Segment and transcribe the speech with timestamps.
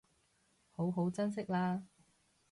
[0.71, 1.83] 好好珍惜喇